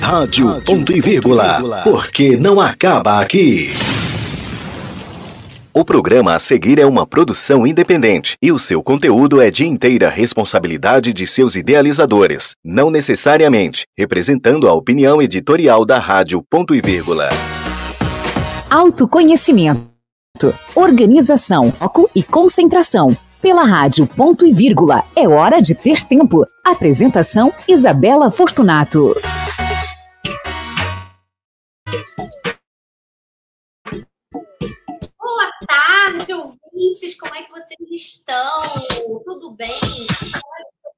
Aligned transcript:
Rádio 0.00 0.62
Ponto 0.62 0.92
e 0.92 1.00
Vírgula, 1.00 1.82
porque 1.82 2.36
não 2.36 2.60
acaba 2.60 3.20
aqui. 3.20 3.70
O 5.74 5.84
programa 5.84 6.34
a 6.34 6.38
seguir 6.38 6.78
é 6.78 6.86
uma 6.86 7.06
produção 7.06 7.66
independente 7.66 8.36
e 8.40 8.52
o 8.52 8.58
seu 8.58 8.82
conteúdo 8.82 9.40
é 9.40 9.50
de 9.50 9.66
inteira 9.66 10.08
responsabilidade 10.08 11.12
de 11.12 11.26
seus 11.26 11.56
idealizadores, 11.56 12.54
não 12.64 12.90
necessariamente 12.90 13.84
representando 13.96 14.68
a 14.68 14.72
opinião 14.72 15.20
editorial 15.20 15.84
da 15.84 15.98
Rádio 15.98 16.42
Ponto 16.48 16.74
e 16.74 16.80
Vírgula. 16.80 17.28
Autoconhecimento, 18.70 19.80
organização, 20.74 21.72
foco 21.72 22.08
e 22.14 22.22
concentração. 22.22 23.16
Pela 23.42 23.64
Rádio 23.64 24.06
Ponto 24.06 24.46
e 24.46 24.52
Vírgula, 24.52 25.04
é 25.14 25.28
hora 25.28 25.60
de 25.60 25.74
ter 25.74 26.02
tempo. 26.02 26.46
Apresentação 26.64 27.52
Isabela 27.68 28.30
Fortunato. 28.30 29.14
Boa 35.18 35.52
tarde, 35.66 36.32
ouvintes. 36.32 37.18
Como 37.18 37.34
é 37.34 37.42
que 37.42 37.50
vocês 37.50 37.90
estão? 37.90 38.62
Tudo 39.24 39.52
bem? 39.52 39.80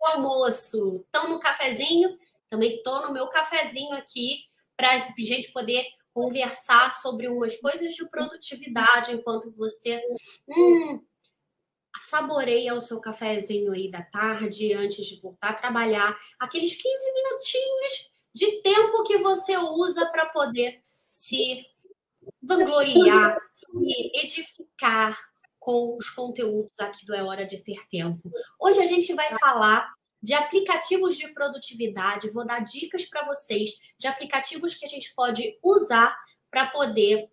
O 0.01 0.07
almoço. 0.07 1.05
Estão 1.05 1.29
no 1.29 1.41
cafezinho? 1.41 2.19
Também 2.49 2.77
estou 2.77 3.03
no 3.03 3.13
meu 3.13 3.29
cafezinho 3.29 3.95
aqui 3.97 4.45
para 4.77 4.93
a 4.93 4.99
gente 5.19 5.53
poder 5.53 5.85
conversar 6.15 6.91
sobre 6.93 7.29
umas 7.29 7.57
coisas 7.57 7.95
de 7.95 8.09
produtividade 8.09 9.13
enquanto 9.13 9.55
você 9.55 10.03
hum, 10.49 11.05
saboreia 12.01 12.75
o 12.75 12.81
seu 12.81 13.01
cafezinho 13.01 13.73
aí 13.73 13.91
da 13.91 14.03
tarde 14.03 14.73
antes 14.73 15.05
de 15.07 15.21
voltar 15.21 15.51
a 15.51 15.55
trabalhar. 15.55 16.17
Aqueles 16.39 16.75
15 16.75 17.13
minutinhos 17.13 18.11
de 18.39 18.63
tempo 18.63 19.03
que 19.03 19.19
você 19.19 19.57
usa 19.57 20.07
para 20.07 20.27
poder 20.27 20.81
se 21.11 21.67
vangloriar, 22.41 23.37
se 23.53 24.13
edificar 24.15 25.19
com 25.59 25.97
os 25.97 26.09
conteúdos 26.09 26.79
aqui 26.79 27.05
do 27.05 27.17
É 27.17 27.23
Hora 27.23 27.45
de 27.45 27.61
Ter 27.65 27.85
Tempo. 27.89 28.31
Hoje 28.61 28.79
a 28.79 28.87
gente 28.87 29.13
vai 29.13 29.37
falar 29.39 29.93
de 30.23 30.35
aplicativos 30.35 31.17
de 31.17 31.33
produtividade, 31.33 32.31
vou 32.31 32.47
dar 32.47 32.61
dicas 32.61 33.05
para 33.07 33.27
vocês 33.27 33.71
de 33.99 34.07
aplicativos 34.07 34.75
que 34.77 34.87
a 34.87 34.89
gente 34.89 35.13
pode 35.17 35.59
usar 35.61 36.17
para 36.49 36.69
poder 36.69 37.29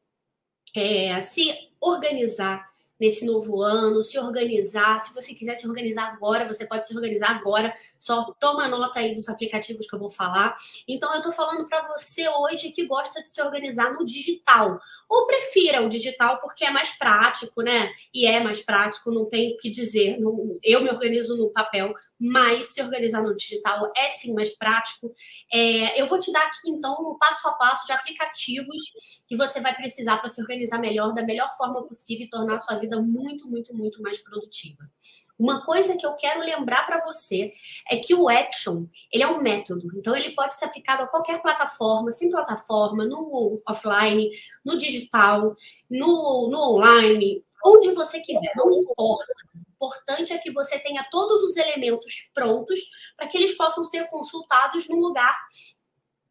é, 0.76 1.22
se 1.22 1.72
organizar 1.80 2.68
nesse 3.00 3.26
novo 3.26 3.62
ano, 3.62 4.02
se 4.02 4.18
organizar. 4.18 5.00
Se 5.02 5.14
você 5.14 5.34
quiser 5.34 5.56
se 5.56 5.68
organizar 5.68 6.14
agora, 6.14 6.48
você 6.48 6.66
pode 6.66 6.88
se 6.88 6.96
organizar 6.96 7.32
agora. 7.32 7.74
Só 8.00 8.24
toma 8.40 8.68
nota 8.68 9.00
aí 9.00 9.14
dos 9.14 9.28
aplicativos 9.30 9.88
que 9.88 9.96
eu 9.96 10.00
vou 10.00 10.10
falar. 10.10 10.56
Então, 10.88 11.12
eu 11.12 11.18
estou 11.18 11.32
falando 11.32 11.68
para 11.68 11.88
você 11.88 12.28
hoje 12.30 12.72
que 12.72 12.86
gosta 12.86 13.22
de 13.22 13.30
se 13.30 13.42
organizar 13.42 13.94
no 13.94 14.06
digital. 14.06 14.80
Ou 15.10 15.28
prefira 15.28 15.82
o 15.82 15.90
digital 15.90 16.40
porque 16.40 16.66
é 16.66 16.72
mais 16.72 16.98
prático, 16.98 17.62
né? 17.62 17.92
E 18.14 18.26
é 18.26 18.40
mais 18.42 18.62
prático, 18.62 19.12
não 19.12 19.26
tenho 19.26 19.56
o 19.56 19.58
que 19.58 19.70
dizer. 19.70 20.18
eu 20.64 20.82
me 20.82 20.90
organizo 20.90 21.36
no 21.38 21.50
papel, 21.50 21.94
mas 22.20 22.74
se 22.74 22.82
organizar 22.82 23.22
no 23.22 23.36
digital 23.36 23.92
é 23.96 24.10
sim 24.10 24.34
mais 24.34 24.56
prático. 24.56 25.14
É, 25.52 26.00
eu 26.02 26.08
vou 26.08 26.20
te 26.20 26.32
dar 26.32 26.46
aqui, 26.46 26.70
então, 26.70 26.96
um 27.00 27.18
passo 27.18 27.48
a 27.48 27.54
passo 27.54 27.86
de 27.86 27.94
aplicativos 27.94 29.24
que 29.28 29.36
você 29.36 29.60
vai 29.60 29.76
precisar 29.76 30.18
para 30.18 30.30
se 30.30 30.42
organizar 30.42 30.80
melhor, 30.80 31.14
da 31.14 31.24
melhor 31.24 31.50
forma 31.58 31.82
possível 31.88 32.26
e 32.26 32.30
tornar 32.30 32.56
a 32.56 32.60
sua 32.60 32.76
vida 32.78 32.85
vida 32.86 33.02
muito, 33.02 33.50
muito, 33.50 33.74
muito 33.74 34.02
mais 34.02 34.24
produtiva. 34.24 34.90
Uma 35.38 35.66
coisa 35.66 35.98
que 35.98 36.06
eu 36.06 36.14
quero 36.14 36.40
lembrar 36.40 36.86
para 36.86 37.04
você 37.04 37.52
é 37.90 37.98
que 37.98 38.14
o 38.14 38.30
Action, 38.30 38.86
ele 39.12 39.22
é 39.22 39.28
um 39.28 39.42
método, 39.42 39.86
então 39.98 40.16
ele 40.16 40.34
pode 40.34 40.56
ser 40.56 40.66
aplicado 40.66 41.04
a 41.04 41.08
qualquer 41.08 41.42
plataforma, 41.42 42.14
sem 42.14 42.30
plataforma, 42.30 43.06
no 43.06 43.62
offline, 43.68 44.30
no 44.64 44.78
digital, 44.78 45.54
no, 45.90 46.48
no 46.50 46.76
online, 46.76 47.44
onde 47.66 47.92
você 47.92 48.22
quiser, 48.22 48.54
não 48.56 48.72
importa. 48.72 49.34
O 49.54 49.86
importante 49.86 50.32
é 50.32 50.38
que 50.38 50.52
você 50.52 50.80
tenha 50.80 51.06
todos 51.12 51.44
os 51.44 51.58
elementos 51.58 52.32
prontos 52.34 52.80
para 53.18 53.28
que 53.28 53.38
eles 53.38 53.58
possam 53.58 53.84
ser 53.84 54.08
consultados 54.08 54.88
num 54.88 55.00
lugar 55.00 55.36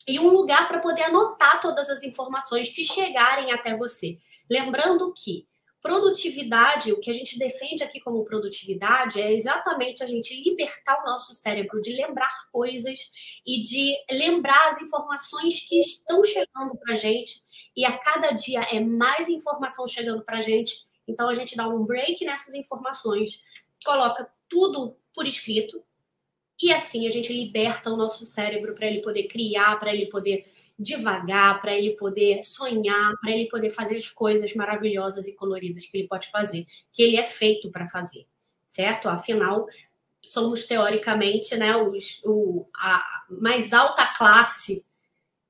e 0.08 0.18
um 0.18 0.28
lugar 0.28 0.66
para 0.66 0.80
poder 0.80 1.04
anotar 1.04 1.60
todas 1.60 1.90
as 1.90 2.02
informações 2.02 2.70
que 2.70 2.84
chegarem 2.84 3.52
até 3.52 3.76
você. 3.76 4.18
Lembrando 4.50 5.12
que 5.12 5.46
Produtividade, 5.84 6.94
o 6.94 6.98
que 6.98 7.10
a 7.10 7.12
gente 7.12 7.38
defende 7.38 7.84
aqui 7.84 8.00
como 8.00 8.24
produtividade 8.24 9.20
é 9.20 9.30
exatamente 9.30 10.02
a 10.02 10.06
gente 10.06 10.34
libertar 10.42 11.02
o 11.02 11.04
nosso 11.04 11.34
cérebro 11.34 11.78
de 11.82 11.92
lembrar 11.92 12.30
coisas 12.50 13.10
e 13.46 13.62
de 13.62 13.94
lembrar 14.10 14.70
as 14.70 14.80
informações 14.80 15.60
que 15.60 15.78
estão 15.78 16.24
chegando 16.24 16.74
para 16.78 16.94
a 16.94 16.96
gente. 16.96 17.42
E 17.76 17.84
a 17.84 17.98
cada 17.98 18.30
dia 18.30 18.62
é 18.72 18.80
mais 18.80 19.28
informação 19.28 19.86
chegando 19.86 20.24
para 20.24 20.38
a 20.38 20.40
gente. 20.40 20.74
Então 21.06 21.28
a 21.28 21.34
gente 21.34 21.54
dá 21.54 21.68
um 21.68 21.84
break 21.84 22.24
nessas 22.24 22.54
informações, 22.54 23.42
coloca 23.84 24.32
tudo 24.48 24.96
por 25.12 25.26
escrito 25.26 25.84
e 26.62 26.72
assim 26.72 27.06
a 27.06 27.10
gente 27.10 27.30
liberta 27.30 27.90
o 27.90 27.96
nosso 27.96 28.24
cérebro 28.24 28.74
para 28.74 28.86
ele 28.86 29.02
poder 29.02 29.24
criar, 29.24 29.78
para 29.78 29.94
ele 29.94 30.06
poder 30.06 30.46
devagar, 30.78 31.60
para 31.60 31.74
ele 31.74 31.96
poder 31.96 32.42
sonhar, 32.42 33.12
para 33.20 33.30
ele 33.30 33.48
poder 33.48 33.70
fazer 33.70 33.96
as 33.96 34.08
coisas 34.08 34.54
maravilhosas 34.54 35.26
e 35.26 35.34
coloridas 35.34 35.86
que 35.86 35.98
ele 35.98 36.08
pode 36.08 36.28
fazer, 36.30 36.66
que 36.92 37.02
ele 37.02 37.16
é 37.16 37.24
feito 37.24 37.70
para 37.70 37.88
fazer, 37.88 38.26
certo? 38.66 39.08
Afinal, 39.08 39.66
somos 40.20 40.66
teoricamente 40.66 41.56
né, 41.56 41.76
os, 41.76 42.20
o, 42.24 42.64
a 42.76 43.24
mais 43.28 43.72
alta 43.72 44.06
classe 44.16 44.84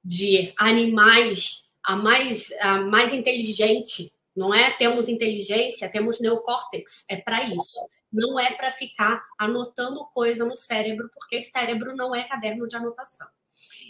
de 0.04 0.52
animais, 0.58 1.64
a 1.82 1.96
mais, 1.96 2.52
a 2.60 2.80
mais 2.80 3.12
inteligente, 3.12 4.12
não 4.36 4.52
é? 4.52 4.72
Temos 4.72 5.08
inteligência, 5.08 5.88
temos 5.88 6.20
neocórtex, 6.20 7.04
é 7.08 7.16
para 7.16 7.44
isso. 7.44 7.78
Não 8.12 8.38
é 8.38 8.52
para 8.52 8.70
ficar 8.70 9.24
anotando 9.38 10.04
coisa 10.12 10.44
no 10.44 10.56
cérebro, 10.56 11.08
porque 11.14 11.42
cérebro 11.42 11.96
não 11.96 12.14
é 12.14 12.24
caderno 12.24 12.66
de 12.66 12.76
anotação. 12.76 13.28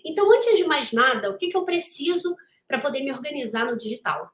Então, 0.04 0.30
antes 0.32 0.56
de 0.56 0.64
mais 0.64 0.92
nada, 0.92 1.30
o 1.30 1.36
que, 1.36 1.48
que 1.48 1.56
eu 1.56 1.64
preciso 1.64 2.36
para 2.66 2.80
poder 2.80 3.02
me 3.02 3.12
organizar 3.12 3.66
no 3.66 3.76
digital? 3.76 4.30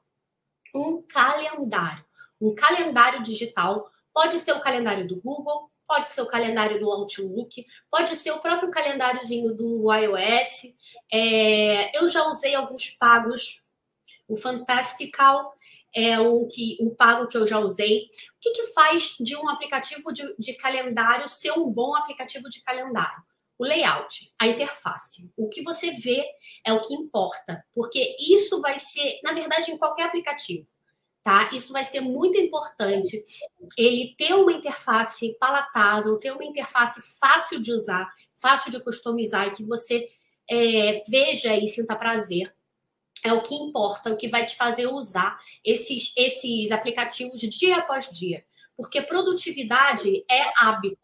Um 0.75 1.01
calendário. 1.01 2.05
Um 2.39 2.55
calendário 2.55 3.21
digital 3.21 3.89
pode 4.13 4.39
ser 4.39 4.53
o 4.53 4.61
calendário 4.61 5.07
do 5.07 5.21
Google, 5.21 5.69
pode 5.87 6.09
ser 6.09 6.21
o 6.21 6.27
calendário 6.27 6.79
do 6.79 6.89
Outlook, 6.89 7.65
pode 7.89 8.15
ser 8.15 8.31
o 8.31 8.39
próprio 8.39 8.71
calendáriozinho 8.71 9.53
do 9.53 9.93
iOS. 9.93 10.73
É, 11.11 11.97
eu 11.97 12.07
já 12.07 12.23
usei 12.27 12.55
alguns 12.55 12.91
pagos, 12.91 13.61
o 14.27 14.37
Fantastical 14.37 15.53
é 15.93 16.17
um, 16.19 16.47
que, 16.47 16.77
um 16.79 16.95
pago 16.95 17.27
que 17.27 17.37
eu 17.37 17.45
já 17.45 17.59
usei. 17.59 18.03
O 18.03 18.39
que, 18.39 18.51
que 18.51 18.67
faz 18.67 19.17
de 19.19 19.35
um 19.35 19.49
aplicativo 19.49 20.13
de, 20.13 20.33
de 20.39 20.53
calendário 20.53 21.27
ser 21.27 21.51
um 21.51 21.69
bom 21.69 21.93
aplicativo 21.95 22.47
de 22.49 22.63
calendário? 22.63 23.21
O 23.61 23.63
layout, 23.63 24.33
a 24.39 24.47
interface. 24.47 25.31
O 25.37 25.47
que 25.47 25.61
você 25.61 25.91
vê 25.91 26.25
é 26.65 26.73
o 26.73 26.81
que 26.81 26.95
importa, 26.95 27.63
porque 27.75 28.15
isso 28.19 28.59
vai 28.59 28.79
ser, 28.79 29.19
na 29.23 29.33
verdade, 29.33 29.69
em 29.69 29.77
qualquer 29.77 30.07
aplicativo, 30.07 30.65
tá? 31.21 31.47
Isso 31.53 31.71
vai 31.71 31.85
ser 31.85 32.01
muito 32.01 32.39
importante 32.39 33.23
ele 33.77 34.15
ter 34.17 34.33
uma 34.33 34.51
interface 34.51 35.37
palatável, 35.39 36.17
ter 36.17 36.31
uma 36.31 36.43
interface 36.43 36.99
fácil 37.19 37.61
de 37.61 37.71
usar, 37.71 38.11
fácil 38.33 38.71
de 38.71 38.83
customizar 38.83 39.47
e 39.47 39.51
que 39.51 39.63
você 39.63 40.09
é, 40.49 41.03
veja 41.07 41.55
e 41.55 41.67
sinta 41.67 41.95
prazer. 41.95 42.51
É 43.23 43.31
o 43.31 43.43
que 43.43 43.53
importa, 43.53 44.11
o 44.11 44.17
que 44.17 44.27
vai 44.27 44.43
te 44.43 44.55
fazer 44.55 44.87
usar 44.87 45.37
esses, 45.63 46.11
esses 46.17 46.71
aplicativos 46.71 47.39
dia 47.41 47.77
após 47.77 48.09
dia. 48.09 48.43
Porque 48.75 49.03
produtividade 49.03 50.25
é 50.27 50.51
hábito. 50.57 50.97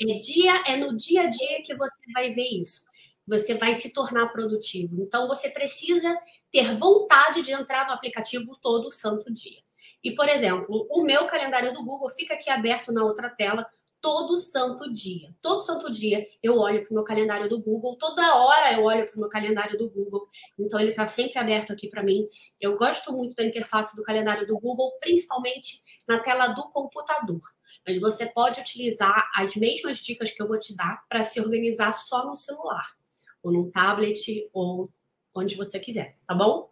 É, 0.00 0.18
dia, 0.18 0.62
é 0.68 0.76
no 0.76 0.96
dia 0.96 1.22
a 1.22 1.26
dia 1.26 1.62
que 1.62 1.74
você 1.74 2.12
vai 2.12 2.32
ver 2.32 2.48
isso. 2.48 2.86
Você 3.26 3.54
vai 3.54 3.74
se 3.74 3.92
tornar 3.92 4.28
produtivo. 4.28 5.02
Então, 5.02 5.28
você 5.28 5.50
precisa 5.50 6.16
ter 6.50 6.74
vontade 6.76 7.42
de 7.42 7.52
entrar 7.52 7.86
no 7.86 7.92
aplicativo 7.92 8.56
todo 8.60 8.90
santo 8.90 9.32
dia. 9.32 9.60
E, 10.02 10.14
por 10.14 10.28
exemplo, 10.28 10.86
o 10.90 11.02
meu 11.02 11.26
calendário 11.26 11.74
do 11.74 11.84
Google 11.84 12.10
fica 12.10 12.34
aqui 12.34 12.48
aberto 12.48 12.92
na 12.92 13.04
outra 13.04 13.28
tela 13.28 13.66
todo 14.00 14.38
santo 14.38 14.90
dia. 14.92 15.34
Todo 15.40 15.62
santo 15.62 15.90
dia 15.90 16.26
eu 16.42 16.58
olho 16.58 16.82
para 16.82 16.90
o 16.90 16.94
meu 16.94 17.04
calendário 17.04 17.48
do 17.48 17.60
Google, 17.60 17.96
toda 17.96 18.36
hora 18.36 18.72
eu 18.74 18.84
olho 18.84 19.06
para 19.06 19.16
o 19.16 19.20
meu 19.20 19.28
calendário 19.28 19.76
do 19.78 19.88
Google. 19.90 20.28
Então 20.58 20.78
ele 20.78 20.90
está 20.90 21.06
sempre 21.06 21.38
aberto 21.38 21.72
aqui 21.72 21.88
para 21.88 22.02
mim. 22.02 22.26
Eu 22.60 22.76
gosto 22.78 23.12
muito 23.12 23.34
da 23.34 23.44
interface 23.44 23.96
do 23.96 24.02
calendário 24.02 24.46
do 24.46 24.58
Google, 24.58 24.92
principalmente 25.00 25.82
na 26.06 26.20
tela 26.20 26.48
do 26.48 26.70
computador. 26.70 27.40
Mas 27.86 27.98
você 27.98 28.26
pode 28.26 28.60
utilizar 28.60 29.30
as 29.34 29.54
mesmas 29.56 29.98
dicas 29.98 30.30
que 30.30 30.42
eu 30.42 30.48
vou 30.48 30.58
te 30.58 30.76
dar 30.76 31.04
para 31.08 31.22
se 31.22 31.40
organizar 31.40 31.92
só 31.92 32.26
no 32.26 32.36
celular, 32.36 32.96
ou 33.42 33.52
no 33.52 33.70
tablet, 33.70 34.48
ou 34.52 34.90
onde 35.34 35.54
você 35.54 35.78
quiser, 35.78 36.16
tá 36.26 36.34
bom? 36.34 36.70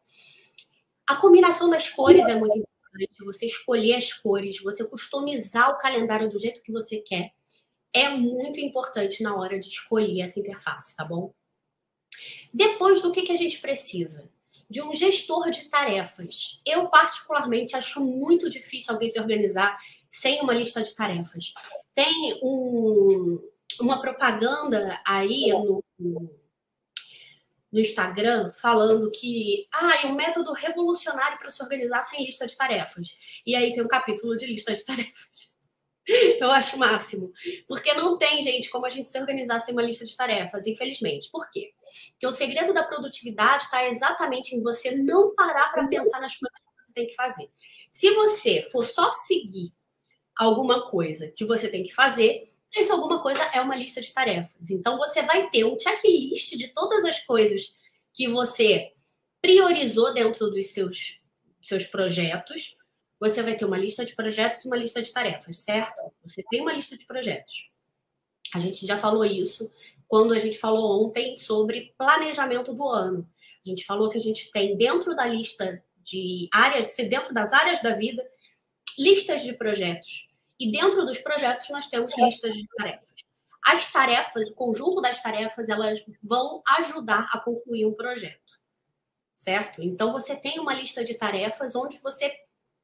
A 1.07 1.17
combinação 1.17 1.71
das 1.71 1.89
cores 1.89 2.27
é 2.27 2.35
muito 2.35 2.59
importante 2.59 2.76
importante 3.05 3.25
você 3.25 3.47
escolher 3.47 3.95
as 3.95 4.13
cores, 4.13 4.63
você 4.63 4.87
customizar 4.89 5.71
o 5.71 5.79
calendário 5.79 6.29
do 6.29 6.39
jeito 6.39 6.63
que 6.63 6.73
você 6.73 6.99
quer. 6.99 7.33
É 7.93 8.09
muito 8.09 8.61
importante 8.61 9.23
na 9.23 9.35
hora 9.35 9.59
de 9.59 9.69
escolher 9.69 10.23
essa 10.23 10.39
interface, 10.39 10.95
tá 10.95 11.05
bom? 11.05 11.33
Depois 12.53 13.03
do 13.03 13.13
que, 13.13 13.23
que 13.23 13.33
a 13.33 13.37
gente 13.37 13.61
precisa? 13.61 14.29
De 14.69 14.83
um 14.83 14.93
gestor 14.93 15.51
de 15.51 15.69
tarefas. 15.69 16.61
Eu, 16.67 16.89
particularmente, 16.89 17.77
acho 17.77 18.05
muito 18.05 18.49
difícil 18.49 18.93
alguém 18.93 19.09
se 19.09 19.21
organizar 19.21 19.77
sem 20.11 20.41
uma 20.41 20.55
lista 20.55 20.83
de 20.83 20.95
tarefas. 20.95 21.53
Tem 21.95 22.39
um, 22.43 23.39
uma 23.81 24.01
propaganda 24.01 25.01
aí 25.07 25.51
no, 25.99 26.31
no 27.77 27.83
Instagram 27.83 28.51
falando 28.55 29.11
que 29.11 29.69
ah, 29.71 30.01
é 30.03 30.07
um 30.07 30.15
método 30.15 30.55
revolucionário 30.55 31.39
para 31.39 31.51
se 31.51 31.63
organizar 31.63 32.03
sem 32.05 32.25
lista 32.25 32.47
de 32.47 32.57
tarefas. 32.57 33.19
E 33.45 33.55
aí 33.55 33.71
tem 33.75 33.85
um 33.85 33.89
capítulo 33.89 34.35
de 34.35 34.47
lista 34.47 34.73
de 34.73 34.81
tarefas. 34.87 35.55
Eu 36.41 36.51
acho 36.51 36.77
o 36.77 36.79
máximo. 36.79 37.31
Porque 37.69 37.93
não 37.93 38.17
tem, 38.17 38.43
gente, 38.43 38.71
como 38.71 38.87
a 38.87 38.89
gente 38.89 39.11
se 39.11 39.21
organizar 39.21 39.59
sem 39.59 39.75
uma 39.75 39.83
lista 39.83 40.07
de 40.07 40.17
tarefas, 40.17 40.67
infelizmente. 40.67 41.29
Por 41.31 41.51
quê? 41.51 41.75
Porque 42.13 42.27
o 42.27 42.33
segredo 42.33 42.73
da 42.73 42.83
produtividade 42.83 43.65
está 43.65 43.87
exatamente 43.87 44.57
em 44.57 44.63
você 44.63 44.93
não 44.93 45.35
parar 45.35 45.71
para 45.71 45.87
pensar 45.87 46.19
nas 46.19 46.35
coisas 46.35 46.59
que 46.59 46.87
você 46.87 46.93
tem 46.95 47.07
que 47.09 47.15
fazer. 47.15 47.51
Se 47.93 48.11
você 48.15 48.63
for 48.73 48.87
só 48.87 49.13
seguir 49.13 49.71
alguma 50.35 50.89
coisa 50.89 51.31
que 51.37 51.45
você 51.45 51.69
tem 51.69 51.83
que 51.83 51.93
fazer, 51.93 52.56
essa 52.77 52.93
alguma 52.93 53.23
coisa 53.23 53.43
é 53.53 53.61
uma 53.61 53.77
lista 53.77 54.01
de 54.01 54.13
tarefas. 54.13 54.71
Então 54.71 54.99
você 54.99 55.23
vai 55.23 55.49
ter 55.51 55.65
um 55.65 55.79
checklist 55.79 56.57
de 56.57 56.69
todas 56.69 57.05
as 57.05 57.21
coisas 57.21 57.75
que 58.13 58.29
você 58.29 58.93
priorizou 59.41 60.13
dentro 60.13 60.51
dos 60.51 60.69
seus, 60.69 61.21
seus 61.61 61.85
projetos 61.85 62.77
você 63.19 63.43
vai 63.43 63.57
ter 63.57 63.65
uma 63.65 63.79
lista 63.79 64.05
de 64.05 64.15
projetos 64.15 64.65
e 64.65 64.67
uma 64.67 64.77
lista 64.77 65.01
de 65.03 65.13
tarefas, 65.13 65.59
certo? 65.59 66.03
Você 66.23 66.43
tem 66.51 66.61
uma 66.61 66.73
lista 66.73 66.97
de 66.97 67.07
projetos. 67.07 67.71
A 68.55 68.59
gente 68.59 68.87
já 68.87 68.99
falou 68.99 69.25
isso 69.25 69.73
quando 70.07 70.35
a 70.35 70.39
gente 70.39 70.59
falou 70.59 71.05
ontem 71.05 71.37
sobre 71.37 71.95
planejamento 71.99 72.75
do 72.75 72.87
ano. 72.89 73.29
A 73.65 73.69
gente 73.69 73.85
falou 73.85 74.09
que 74.09 74.19
a 74.19 74.21
gente 74.21 74.51
tem 74.53 74.77
dentro 74.77 75.17
da 75.17 75.27
lista 75.27 75.83
de 76.05 76.49
áreas, 76.53 76.95
dentro 76.97 77.35
das 77.35 77.53
áreas 77.53 77.83
da 77.83 77.95
vida, 77.95 78.25
listas 78.99 79.43
de 79.43 79.55
projetos. 79.55 80.29
E 80.59 80.71
dentro 80.73 81.05
dos 81.05 81.19
projetos 81.19 81.69
nós 81.71 81.87
temos 81.87 82.17
listas 82.17 82.55
de 82.55 82.67
tarefas. 82.77 83.15
As 83.65 83.91
tarefas, 83.91 84.49
o 84.49 84.55
conjunto 84.55 85.01
das 85.01 85.23
tarefas, 85.23 85.69
elas 85.69 86.05
vão 86.23 86.63
ajudar 86.79 87.29
a 87.33 87.41
concluir 87.41 87.85
um 87.85 87.95
projeto. 87.95 88.61
Certo? 89.37 89.83
Então 89.83 90.13
você 90.13 90.35
tem 90.37 90.59
uma 90.59 90.73
lista 90.73 91.05
de 91.05 91.15
tarefas 91.15 91.77
onde 91.77 91.99
você 92.01 92.33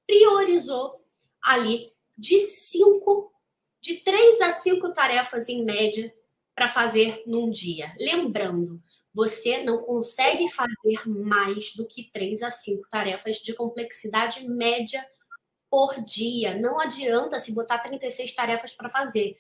priorizou 0.07 1.03
ali 1.43 1.93
de 2.17 2.41
cinco, 2.41 3.33
de 3.81 3.97
três 3.97 4.41
a 4.41 4.53
cinco 4.53 4.93
tarefas 4.93 5.49
em 5.49 5.65
média 5.65 6.13
para 6.55 6.69
fazer 6.69 7.23
num 7.27 7.51
dia. 7.51 7.95
Lembrando, 7.99 8.83
você 9.15 9.63
não 9.63 9.83
consegue 9.83 10.49
fazer 10.49 11.07
mais 11.07 11.75
do 11.75 11.87
que 11.87 12.11
três 12.13 12.43
a 12.43 12.51
cinco 12.51 12.89
tarefas 12.91 13.37
de 13.37 13.55
complexidade 13.55 14.49
média 14.49 15.05
por 15.73 16.05
dia. 16.05 16.55
Não 16.59 16.79
adianta 16.79 17.41
se 17.41 17.51
botar 17.51 17.79
36 17.79 18.35
tarefas 18.35 18.75
para 18.75 18.91
fazer. 18.91 19.39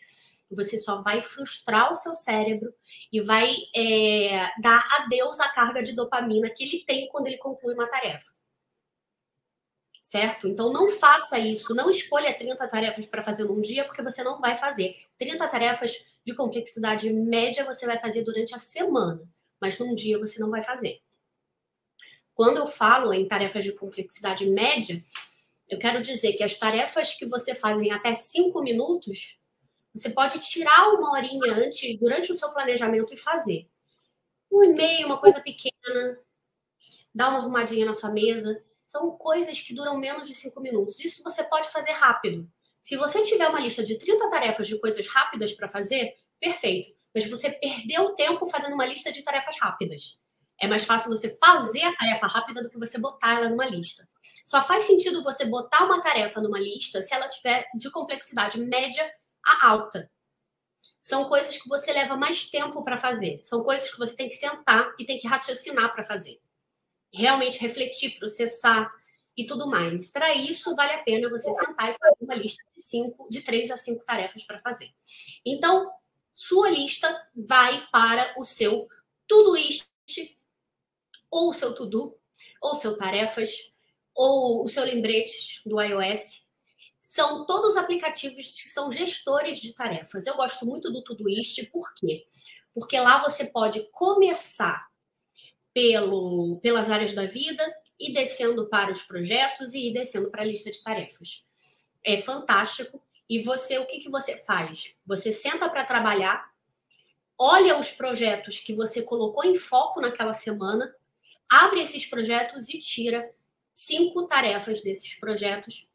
Você 0.51 0.79
só 0.79 1.03
vai 1.03 1.21
frustrar 1.21 1.93
o 1.93 1.95
seu 1.95 2.15
cérebro 2.15 2.73
e 3.13 3.21
vai 3.21 3.51
é, 3.77 4.51
dar 4.59 4.83
adeus 5.01 5.39
à 5.41 5.51
carga 5.51 5.83
de 5.83 5.93
dopamina 5.93 6.49
que 6.49 6.65
ele 6.65 6.85
tem 6.87 7.07
quando 7.09 7.27
ele 7.27 7.37
conclui 7.37 7.75
uma 7.75 7.87
tarefa 7.87 8.33
certo? 10.03 10.47
Então 10.47 10.71
não 10.71 10.91
faça 10.91 11.39
isso, 11.39 11.75
não 11.75 11.89
escolha 11.89 12.37
30 12.37 12.69
tarefas 12.69 13.07
para 13.07 13.23
fazer 13.23 13.45
num 13.45 13.63
dia, 13.63 13.83
porque 13.85 14.03
você 14.03 14.23
não 14.23 14.39
vai 14.39 14.55
fazer. 14.55 14.95
30 15.17 15.49
tarefas 15.49 16.05
de 16.23 16.35
complexidade 16.35 17.11
média 17.11 17.65
você 17.65 17.87
vai 17.87 17.99
fazer 17.99 18.23
durante 18.23 18.55
a 18.55 18.59
semana, 18.59 19.23
mas 19.59 19.79
num 19.79 19.95
dia 19.95 20.19
você 20.19 20.39
não 20.39 20.51
vai 20.51 20.63
fazer. 20.63 21.01
Quando 22.35 22.59
eu 22.59 22.67
falo 22.67 23.15
em 23.15 23.27
tarefas 23.27 23.65
de 23.65 23.73
complexidade 23.73 24.51
média, 24.51 25.03
eu 25.73 25.79
quero 25.79 26.03
dizer 26.03 26.35
que 26.35 26.45
as 26.45 26.59
tarefas 26.59 27.15
que 27.15 27.25
você 27.25 27.55
faz 27.55 27.81
em 27.81 27.91
até 27.91 28.15
5 28.15 28.63
minutos, 28.63 29.39
você 29.95 30.11
pode 30.11 30.39
tirar 30.41 30.91
uma 30.91 31.13
horinha 31.13 31.51
antes, 31.55 31.99
durante 31.99 32.31
o 32.31 32.39
seu 32.39 32.51
planejamento, 32.51 33.15
e 33.15 33.17
fazer. 33.17 33.67
Um 34.51 34.63
e-mail, 34.65 35.07
uma 35.07 35.17
coisa 35.17 35.41
pequena, 35.41 36.19
dar 37.15 37.31
uma 37.31 37.39
arrumadinha 37.39 37.87
na 37.87 37.95
sua 37.95 38.11
mesa 38.11 38.63
são 38.85 39.17
coisas 39.17 39.59
que 39.63 39.73
duram 39.73 39.97
menos 39.97 40.29
de 40.29 40.35
cinco 40.35 40.61
minutos. 40.61 41.01
Isso 41.01 41.25
você 41.25 41.43
pode 41.43 41.71
fazer 41.71 41.93
rápido. 41.93 42.47
Se 42.79 42.95
você 42.95 43.23
tiver 43.23 43.49
uma 43.49 43.61
lista 43.61 43.83
de 43.83 43.97
30 43.97 44.29
tarefas 44.29 44.69
de 44.69 44.79
coisas 44.79 45.07
rápidas 45.09 45.55
para 45.55 45.71
fazer, 45.71 46.15
perfeito. 46.39 46.95
Mas 47.15 47.27
você 47.31 47.51
perdeu 47.51 48.15
tempo 48.15 48.45
fazendo 48.47 48.75
uma 48.75 48.85
lista 48.85 49.11
de 49.11 49.23
tarefas 49.23 49.57
rápidas. 49.59 50.21
É 50.61 50.69
mais 50.69 50.85
fácil 50.85 51.09
você 51.09 51.35
fazer 51.43 51.83
a 51.83 51.97
tarefa 51.97 52.27
rápida 52.27 52.63
do 52.63 52.69
que 52.69 52.79
você 52.79 52.99
botar 52.99 53.39
ela 53.39 53.49
numa 53.49 53.65
lista. 53.65 54.07
Só 54.45 54.63
faz 54.63 54.85
sentido 54.85 55.23
você 55.23 55.45
botar 55.45 55.85
uma 55.85 56.03
tarefa 56.03 56.41
numa 56.41 56.59
lista 56.59 57.03
se 57.03 57.15
ela 57.15 57.29
tiver 57.29 57.69
de 57.75 57.91
complexidade 57.91 58.59
média 58.61 59.11
a 59.45 59.69
alta. 59.69 60.11
São 61.01 61.29
coisas 61.29 61.57
que 61.57 61.69
você 61.69 61.93
leva 61.93 62.17
mais 62.17 62.49
tempo 62.49 62.85
para 62.85 62.97
fazer. 62.97 63.41
São 63.43 63.63
coisas 63.65 63.91
que 63.91 63.99
você 63.99 64.15
tem 64.15 64.29
que 64.29 64.37
sentar 64.37 64.95
e 64.99 65.05
tem 65.05 65.19
que 65.19 65.27
raciocinar 65.27 65.93
para 65.93 66.05
fazer 66.05 66.41
realmente 67.13 67.59
refletir, 67.59 68.19
processar 68.19 68.91
e 69.37 69.45
tudo 69.45 69.69
mais. 69.69 70.09
Para 70.09 70.35
isso, 70.35 70.75
vale 70.75 70.93
a 70.93 71.03
pena 71.03 71.29
você 71.29 71.53
sentar 71.53 71.91
e 71.91 71.99
fazer 71.99 72.17
uma 72.21 72.35
lista 72.35 72.63
de 72.75 72.83
cinco, 72.83 73.29
de 73.31 73.43
três 73.43 73.71
a 73.71 73.77
cinco 73.77 74.05
tarefas 74.05 74.45
para 74.45 74.61
fazer. 74.61 74.91
Então, 75.45 75.91
sua 76.33 76.71
lista 76.71 77.29
vai 77.35 77.87
para 77.91 78.35
o 78.39 78.45
seu 78.45 78.89
Todoist, 79.27 79.89
ou 81.31 81.51
o 81.51 81.55
seu 81.55 81.75
To-Do, 81.75 82.19
ou 82.61 82.75
seu 82.77 82.97
Tarefas, 82.97 83.72
ou 84.15 84.65
o 84.65 84.69
seu 84.69 84.85
Lembretes 84.85 85.61
do 85.65 85.81
iOS. 85.81 86.43
São 86.99 87.45
todos 87.45 87.77
aplicativos 87.77 88.63
que 88.63 88.69
são 88.69 88.91
gestores 88.91 89.61
de 89.61 89.75
tarefas. 89.75 90.27
Eu 90.27 90.37
gosto 90.37 90.65
muito 90.65 90.91
do 90.91 91.03
Todoist, 91.03 91.65
por 91.71 91.93
quê? 91.95 92.27
Porque 92.75 92.99
lá 92.99 93.23
você 93.23 93.45
pode 93.45 93.89
começar 93.91 94.91
pelo, 95.75 96.59
pelas 96.61 96.91
áreas 96.91 97.13
da 97.13 97.27
vida 97.27 97.63
e 97.99 98.13
descendo 98.13 98.69
para 98.69 98.91
os 98.91 99.03
projetos 99.03 99.75
e 99.75 99.93
descendo 99.93 100.31
para 100.31 100.43
a 100.43 100.47
lista 100.47 100.71
de 100.71 100.83
tarefas. 100.83 101.45
É 102.05 102.21
fantástico. 102.21 103.03
E 103.29 103.43
você, 103.43 103.79
o 103.79 103.87
que, 103.87 104.01
que 104.01 104.11
você 104.11 104.37
faz? 104.37 104.95
Você 105.07 105.33
senta 105.33 105.69
para 105.69 105.85
trabalhar, 105.85 106.51
olha 107.39 107.79
os 107.79 107.91
projetos 107.91 108.59
que 108.59 108.75
você 108.75 109.03
colocou 109.03 109.45
em 109.45 109.55
foco 109.55 110.01
naquela 110.01 110.33
semana, 110.33 110.95
abre 111.51 111.81
esses 111.81 112.05
projetos 112.05 112.69
e 112.69 112.79
tira 112.79 113.33
cinco 113.73 114.27
tarefas 114.27 114.83
desses 114.83 115.15
projetos, 115.15 115.89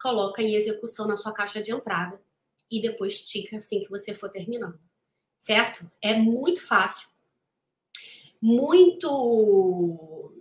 coloca 0.00 0.42
em 0.42 0.54
execução 0.54 1.06
na 1.06 1.16
sua 1.16 1.32
caixa 1.32 1.62
de 1.62 1.72
entrada 1.72 2.20
e 2.70 2.80
depois 2.80 3.24
tica 3.24 3.58
assim 3.58 3.82
que 3.82 3.90
você 3.90 4.14
for 4.14 4.30
terminando. 4.30 4.78
Certo? 5.38 5.90
É 6.02 6.16
muito 6.16 6.66
fácil 6.66 7.10
muito 8.40 10.32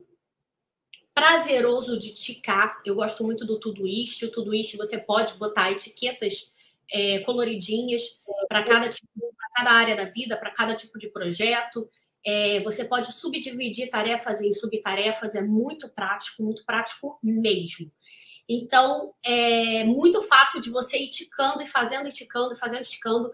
prazeroso 1.13 1.99
de 1.99 2.13
ticar. 2.13 2.81
Eu 2.85 2.95
gosto 2.95 3.23
muito 3.23 3.45
do 3.45 3.59
Todoist. 3.59 4.23
O 4.23 4.31
Todoist 4.31 4.77
você 4.77 4.97
pode 4.97 5.33
botar 5.33 5.71
etiquetas 5.71 6.53
é, 6.91 7.19
coloridinhas 7.19 8.21
para 8.47 8.63
cada 8.63 8.89
tipo, 8.89 9.07
para 9.35 9.49
cada 9.55 9.71
área 9.71 9.95
da 9.95 10.05
vida, 10.05 10.37
para 10.37 10.51
cada 10.51 10.75
tipo 10.75 10.97
de 10.97 11.09
projeto. 11.09 11.89
É, 12.25 12.61
você 12.61 12.83
pode 12.83 13.11
subdividir 13.13 13.89
tarefas 13.89 14.41
em 14.41 14.51
subtarefas. 14.53 15.35
É 15.35 15.41
muito 15.41 15.89
prático, 15.89 16.43
muito 16.43 16.65
prático 16.65 17.17
mesmo. 17.23 17.91
Então, 18.47 19.13
é 19.23 19.83
muito 19.83 20.21
fácil 20.23 20.59
de 20.59 20.71
você 20.71 20.97
ir 20.97 21.09
ticando 21.11 21.61
e 21.61 21.67
fazendo, 21.67 22.09
e 22.09 22.11
ticando, 22.11 22.53
e 22.55 22.57
fazendo, 22.57 22.83
ticando. 22.83 23.31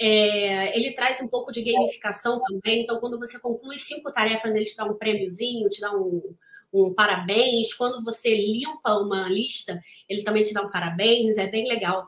É, 0.00 0.76
ele 0.78 0.92
traz 0.94 1.20
um 1.20 1.28
pouco 1.28 1.52
de 1.52 1.62
gamificação 1.62 2.40
também. 2.40 2.82
Então, 2.82 3.00
quando 3.00 3.18
você 3.18 3.38
conclui 3.38 3.78
cinco 3.78 4.12
tarefas, 4.12 4.54
ele 4.54 4.64
te 4.64 4.76
dá 4.76 4.84
um 4.84 4.94
prêmiozinho, 4.94 5.68
te 5.68 5.80
dá 5.80 5.92
um, 5.92 6.34
um 6.72 6.94
parabéns. 6.94 7.74
Quando 7.74 8.02
você 8.04 8.34
limpa 8.36 8.96
uma 8.98 9.28
lista, 9.28 9.80
ele 10.08 10.22
também 10.22 10.44
te 10.44 10.52
dá 10.54 10.62
um 10.62 10.70
parabéns. 10.70 11.36
É 11.38 11.48
bem 11.48 11.66
legal, 11.68 12.06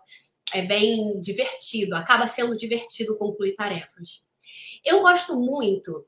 é 0.55 0.63
bem 0.63 1.21
divertido. 1.21 1.97
Acaba 1.97 2.27
sendo 2.27 2.57
divertido 2.57 3.17
concluir 3.17 3.55
tarefas. 3.57 4.26
Eu 4.87 5.03
gosto 5.03 5.35
muito 5.35 6.07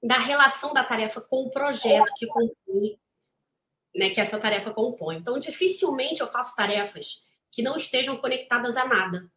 da 0.00 0.16
relação 0.16 0.72
da 0.72 0.84
tarefa 0.84 1.20
com 1.20 1.42
o 1.42 1.50
projeto 1.50 2.12
que 2.16 2.28
conclui, 2.28 2.96
né, 3.94 4.10
que 4.10 4.20
essa 4.20 4.38
tarefa 4.38 4.70
compõe. 4.70 5.16
Então, 5.16 5.36
dificilmente 5.36 6.20
eu 6.20 6.28
faço 6.28 6.54
tarefas 6.54 7.26
que 7.50 7.60
não 7.60 7.76
estejam 7.76 8.16
conectadas 8.16 8.76
a 8.76 8.86
nada. 8.86 9.28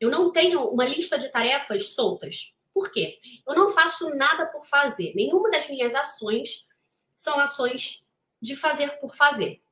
Eu 0.00 0.10
não 0.10 0.32
tenho 0.32 0.68
uma 0.68 0.84
lista 0.84 1.16
de 1.16 1.30
tarefas 1.30 1.90
soltas. 1.90 2.52
Por 2.74 2.90
quê? 2.90 3.20
Eu 3.46 3.54
não 3.54 3.72
faço 3.72 4.10
nada 4.16 4.46
por 4.46 4.66
fazer. 4.66 5.14
Nenhuma 5.14 5.48
das 5.48 5.68
minhas 5.68 5.94
ações 5.94 6.66
são 7.16 7.38
ações 7.38 8.02
de 8.42 8.56
fazer 8.56 8.98
por 8.98 9.14
fazer. 9.14 9.62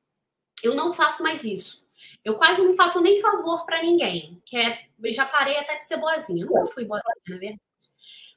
Eu 0.63 0.73
não 0.73 0.93
faço 0.93 1.21
mais 1.21 1.43
isso. 1.43 1.85
Eu 2.23 2.37
quase 2.37 2.61
não 2.61 2.75
faço 2.75 3.01
nem 3.01 3.19
favor 3.19 3.65
para 3.65 3.83
ninguém, 3.83 4.41
que 4.45 4.55
é, 4.55 4.87
já 5.07 5.25
parei 5.25 5.57
até 5.57 5.79
de 5.79 5.85
ser 5.85 5.97
boazinha. 5.97 6.45
Eu 6.45 6.47
nunca 6.47 6.65
fui 6.67 6.85
boazinha, 6.85 7.13
na 7.27 7.37
verdade. 7.37 7.68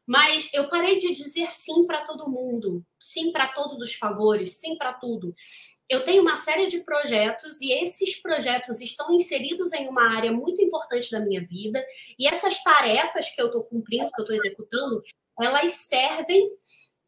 Mas 0.06 0.48
eu 0.52 0.68
parei 0.68 0.98
de 0.98 1.12
dizer 1.12 1.50
sim 1.50 1.86
para 1.86 2.04
todo 2.04 2.30
mundo, 2.30 2.84
sim 3.00 3.30
para 3.30 3.48
todos 3.48 3.80
os 3.80 3.94
favores, 3.94 4.58
sim 4.58 4.76
para 4.76 4.92
tudo. 4.94 5.34
Eu 5.88 6.02
tenho 6.04 6.22
uma 6.22 6.36
série 6.36 6.66
de 6.66 6.84
projetos 6.84 7.60
e 7.60 7.72
esses 7.72 8.20
projetos 8.20 8.80
estão 8.80 9.12
inseridos 9.12 9.72
em 9.72 9.88
uma 9.88 10.16
área 10.16 10.32
muito 10.32 10.62
importante 10.62 11.10
da 11.10 11.20
minha 11.20 11.44
vida. 11.46 11.84
E 12.18 12.26
essas 12.26 12.62
tarefas 12.62 13.28
que 13.34 13.40
eu 13.40 13.46
estou 13.46 13.62
cumprindo, 13.64 14.10
que 14.10 14.20
eu 14.20 14.24
estou 14.24 14.36
executando, 14.36 15.02
elas 15.40 15.72
servem 15.72 16.50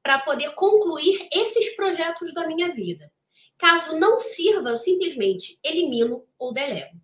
para 0.02 0.20
poder 0.20 0.54
concluir 0.54 1.28
esses 1.32 1.74
projetos 1.74 2.32
da 2.34 2.46
minha 2.46 2.72
vida. 2.72 3.10
Caso 3.56 3.98
não 3.98 4.18
sirva, 4.18 4.70
eu 4.70 4.76
simplesmente 4.76 5.58
elimino 5.64 6.26
ou 6.38 6.52
delego, 6.52 7.00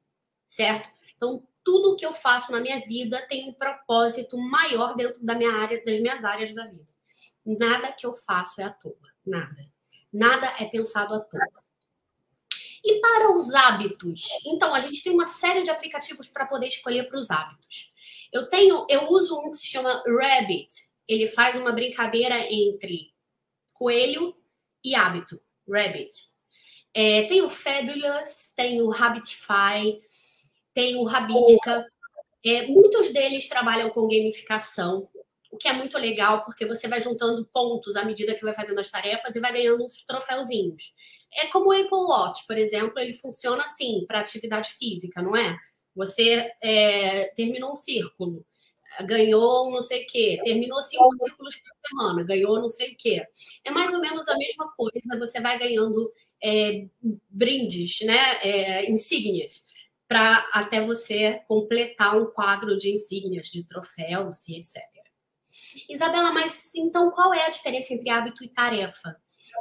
certo? 0.49 0.89
Então, 1.17 1.47
tudo 1.64 1.97
que 1.97 2.05
eu 2.05 2.14
faço 2.14 2.52
na 2.52 2.61
minha 2.61 2.81
vida 2.81 3.26
tem 3.29 3.49
um 3.49 3.52
propósito 3.52 4.38
maior 4.38 4.95
dentro 4.95 5.25
da 5.25 5.35
minha 5.35 5.52
área, 5.52 5.83
das 5.85 6.00
minhas 6.00 6.25
áreas 6.25 6.52
da 6.52 6.67
vida. 6.67 6.88
Nada 7.45 7.93
que 7.93 8.07
eu 8.07 8.14
faço 8.14 8.61
é 8.61 8.64
à 8.64 8.71
toa, 8.71 8.97
nada. 9.25 9.67
Nada 10.12 10.55
é 10.59 10.67
pensado 10.67 11.14
à 11.14 11.21
toa. 11.21 11.40
E 12.85 13.00
para 13.00 13.35
os 13.35 13.52
hábitos? 13.55 14.26
Então, 14.47 14.73
a 14.73 14.81
gente 14.81 15.02
tem 15.02 15.12
uma 15.12 15.26
série 15.26 15.62
de 15.62 15.71
aplicativos 15.71 16.29
para 16.29 16.47
poder 16.47 16.67
escolher 16.67 17.09
para 17.09 17.19
os 17.19 17.31
hábitos. 17.31 17.93
Eu 18.33 18.49
tenho, 18.49 18.87
eu 18.88 19.11
uso 19.11 19.38
um 19.38 19.50
que 19.50 19.59
se 19.59 19.67
chama 19.67 20.02
Rabbit. 20.07 20.73
Ele 21.07 21.26
faz 21.26 21.57
uma 21.57 21.73
brincadeira 21.73 22.47
entre 22.50 23.12
coelho 23.75 24.35
e 24.85 24.95
hábito. 24.95 25.40
Rabbit. 25.69 26.14
É, 26.95 27.25
tem 27.25 27.43
o 27.43 27.50
Fabulous, 27.50 28.52
tem 28.57 28.83
o 28.83 28.93
Habitify, 28.93 30.00
tem 30.75 30.97
o 30.97 31.09
Habitica. 31.09 31.87
É, 32.45 32.67
muitos 32.67 33.12
deles 33.12 33.49
trabalham 33.49 33.91
com 33.91 34.09
gamificação, 34.09 35.09
o 35.50 35.57
que 35.57 35.69
é 35.69 35.73
muito 35.73 35.99
legal, 35.99 36.45
porque 36.45 36.65
você 36.65 36.89
vai 36.89 37.00
juntando 37.00 37.45
pontos 37.53 37.97
à 37.97 38.05
medida 38.05 38.35
que 38.35 38.45
vai 38.45 38.55
fazendo 38.55 38.79
as 38.79 38.91
tarefas 38.91 39.35
e 39.35 39.41
vai 39.41 39.53
ganhando 39.53 39.85
uns 39.85 40.05
troféuzinhos. 40.05 40.95
É 41.33 41.47
como 41.47 41.69
o 41.69 41.73
Apple 41.73 41.89
Watch, 41.91 42.47
por 42.47 42.57
exemplo, 42.57 42.99
ele 42.99 43.12
funciona 43.12 43.62
assim 43.65 44.05
para 44.07 44.21
atividade 44.21 44.71
física, 44.71 45.23
não 45.23 45.37
é? 45.37 45.57
Você 45.95 46.50
é, 46.62 47.27
terminou 47.35 47.73
um 47.73 47.77
círculo, 47.77 48.45
ganhou 49.07 49.71
não 49.71 49.83
sei 49.83 50.05
o 50.05 50.07
quê, 50.07 50.41
terminou 50.43 50.83
cinco 50.83 51.09
círculos 51.25 51.57
por 51.57 51.89
semana, 51.89 52.25
ganhou 52.25 52.61
não 52.61 52.69
sei 52.69 52.93
o 52.93 52.97
quê. 52.97 53.25
É 53.65 53.71
mais 53.71 53.93
ou 53.93 54.00
menos 54.00 54.29
a 54.29 54.37
mesma 54.37 54.73
coisa, 54.77 55.19
você 55.19 55.41
vai 55.41 55.59
ganhando 55.59 56.12
é, 56.43 56.87
brindes, 57.29 58.00
né? 58.03 58.19
É, 58.43 58.91
insígnias, 58.91 59.67
para 60.11 60.45
até 60.52 60.85
você 60.85 61.40
completar 61.47 62.21
um 62.21 62.26
quadro 62.26 62.76
de 62.76 62.93
insígnias, 62.93 63.47
de 63.47 63.62
troféus 63.62 64.49
e 64.49 64.59
etc. 64.59 64.83
Isabela, 65.88 66.33
mas 66.33 66.75
então 66.75 67.12
qual 67.12 67.33
é 67.33 67.47
a 67.47 67.49
diferença 67.49 67.95
entre 67.95 68.11
hábito 68.11 68.43
e 68.43 68.49
tarefa? 68.49 69.17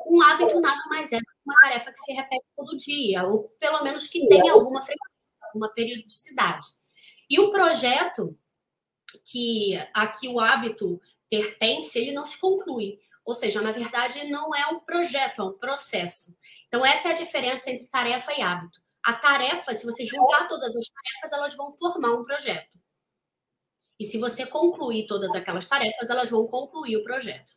Um 0.07 0.19
hábito 0.23 0.59
nada 0.59 0.81
mais 0.89 1.11
é 1.11 1.19
do 1.19 1.23
que 1.23 1.31
uma 1.45 1.53
tarefa 1.61 1.91
que 1.91 1.99
se 1.99 2.13
repete 2.13 2.45
todo 2.57 2.75
dia, 2.77 3.23
ou 3.25 3.43
pelo 3.59 3.83
menos 3.83 4.07
que 4.07 4.27
tenha 4.27 4.51
alguma 4.53 4.81
frequência, 4.81 5.19
alguma 5.43 5.69
periodicidade. 5.69 6.67
E 7.29 7.39
o 7.39 7.51
projeto 7.51 8.35
que 9.23 9.75
aqui 9.93 10.27
o 10.29 10.39
hábito 10.39 10.99
pertence, 11.29 11.99
ele 11.99 12.11
não 12.11 12.25
se 12.25 12.39
conclui. 12.39 12.97
Ou 13.23 13.35
seja, 13.35 13.61
na 13.61 13.71
verdade, 13.71 14.27
não 14.27 14.55
é 14.55 14.65
um 14.65 14.79
projeto, 14.79 15.43
é 15.43 15.45
um 15.45 15.53
processo. 15.53 16.35
Então, 16.67 16.83
essa 16.83 17.09
é 17.09 17.11
a 17.11 17.15
diferença 17.15 17.69
entre 17.69 17.85
tarefa 17.85 18.33
e 18.33 18.41
hábito. 18.41 18.81
A 19.09 19.13
tarefa, 19.13 19.73
se 19.73 19.87
você 19.87 20.05
juntar 20.05 20.47
todas 20.47 20.75
as 20.75 20.85
tarefas, 20.87 21.33
elas 21.33 21.55
vão 21.55 21.71
formar 21.71 22.13
um 22.13 22.23
projeto. 22.23 22.69
E 23.99 24.05
se 24.05 24.19
você 24.19 24.45
concluir 24.45 25.07
todas 25.07 25.31
aquelas 25.31 25.65
tarefas, 25.65 26.07
elas 26.07 26.29
vão 26.29 26.45
concluir 26.45 26.95
o 26.95 27.01
projeto. 27.01 27.53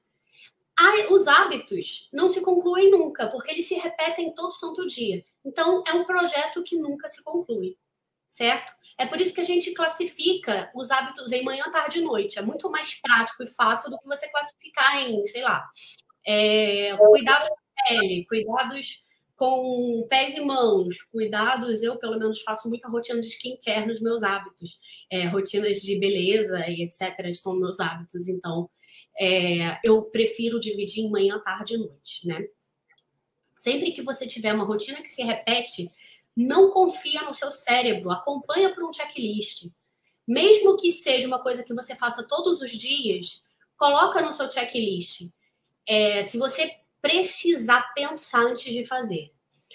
Os 1.11 1.29
hábitos 1.29 2.09
não 2.11 2.27
se 2.27 2.41
concluem 2.41 2.91
nunca, 2.91 3.29
porque 3.29 3.51
eles 3.51 3.69
se 3.69 3.75
repetem 3.75 4.35
todo 4.35 4.51
santo 4.55 4.87
dia. 4.87 5.23
Então, 5.45 5.85
é 5.87 5.93
um 5.93 6.05
projeto 6.05 6.63
que 6.63 6.75
nunca 6.75 7.07
se 7.07 7.23
conclui, 7.23 7.77
certo? 8.27 8.73
É 8.97 9.05
por 9.05 9.21
isso 9.21 9.35
que 9.35 9.43
a 9.43 9.45
gente 9.45 9.75
classifica 9.75 10.73
os 10.75 10.91
hábitos 10.91 11.33
em 11.33 11.45
manhã, 11.45 11.71
tarde 11.71 11.99
e 11.99 12.03
noite. 12.03 12.39
É 12.39 12.43
muito 12.43 12.71
mais 12.71 12.95
prático 12.95 13.43
e 13.43 13.47
fácil 13.47 13.91
do 13.91 13.99
que 13.99 14.07
você 14.07 14.27
classificar 14.29 15.03
em, 15.03 15.23
sei 15.27 15.43
lá, 15.43 15.69
é, 16.27 16.97
cuidados 16.97 17.47
com 17.47 17.55
a 17.55 17.89
pele, 17.89 18.25
cuidados 18.25 19.05
com 19.43 20.07
pés 20.09 20.37
e 20.37 20.41
mãos, 20.41 21.03
cuidados. 21.11 21.83
Eu, 21.83 21.99
pelo 21.99 22.17
menos, 22.17 22.43
faço 22.43 22.69
muita 22.69 22.89
rotina 22.89 23.21
de 23.21 23.27
skincare 23.27 23.89
nos 23.89 24.01
meus 24.01 24.23
hábitos. 24.23 24.79
É, 25.11 25.25
rotinas 25.25 25.83
de 25.83 25.99
beleza 25.99 26.65
e 26.69 26.85
etc. 26.85 27.29
são 27.33 27.59
meus 27.59 27.81
hábitos. 27.81 28.29
Então, 28.29 28.71
é, 29.19 29.81
eu 29.83 30.01
prefiro 30.03 30.61
dividir 30.61 31.03
em 31.03 31.11
manhã, 31.11 31.41
tarde 31.41 31.75
e 31.75 31.79
noite, 31.79 32.25
né? 32.25 32.39
Sempre 33.57 33.91
que 33.91 34.01
você 34.01 34.29
tiver 34.29 34.55
uma 34.55 34.65
rotina 34.65 35.03
que 35.03 35.11
se 35.11 35.25
repete, 35.25 35.91
não 36.37 36.71
confia 36.71 37.23
no 37.23 37.35
seu 37.35 37.51
cérebro, 37.51 38.13
acompanha 38.13 38.73
por 38.73 38.85
um 38.85 38.93
checklist. 38.93 39.67
Mesmo 40.25 40.77
que 40.77 40.93
seja 40.93 41.27
uma 41.27 41.43
coisa 41.43 41.65
que 41.65 41.75
você 41.75 41.97
faça 41.97 42.23
todos 42.23 42.61
os 42.61 42.71
dias, 42.71 43.43
coloca 43.77 44.23
no 44.23 44.33
seu 44.33 44.49
checklist. 44.49 45.29
É, 45.85 46.23
se 46.23 46.39
você 46.39 46.77
precisar 47.03 47.93
pensar 47.95 48.43
antes 48.43 48.73
de 48.73 48.87
fazer. 48.87 49.33